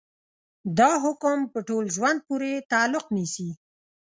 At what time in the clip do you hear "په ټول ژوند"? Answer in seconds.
1.53-2.19